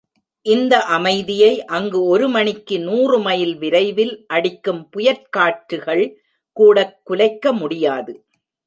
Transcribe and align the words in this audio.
இந்த 0.45 0.83
அமைதியை 0.87 1.65
அங்கு 1.71 1.99
ஒரு 2.05 2.29
மணிக்கு 2.29 2.79
நூறு 2.79 3.19
மைல் 3.19 3.53
விரைவில் 3.57 4.15
அடிக்கும் 4.27 4.89
புயற்காற்றுகள் 4.89 6.05
கூடக் 6.57 6.99
குலைக்க 7.03 7.53
முடியாது. 7.53 8.13